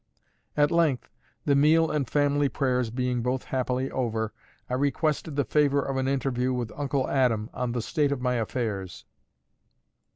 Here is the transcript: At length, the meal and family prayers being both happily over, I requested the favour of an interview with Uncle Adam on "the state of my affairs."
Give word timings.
At 0.57 0.71
length, 0.71 1.11
the 1.45 1.53
meal 1.53 1.91
and 1.91 2.09
family 2.09 2.49
prayers 2.49 2.89
being 2.89 3.21
both 3.21 3.43
happily 3.43 3.91
over, 3.91 4.33
I 4.67 4.73
requested 4.73 5.35
the 5.35 5.45
favour 5.45 5.83
of 5.83 5.95
an 5.95 6.07
interview 6.07 6.53
with 6.53 6.71
Uncle 6.75 7.07
Adam 7.07 7.51
on 7.53 7.73
"the 7.73 7.83
state 7.83 8.11
of 8.11 8.19
my 8.19 8.33
affairs." 8.33 9.05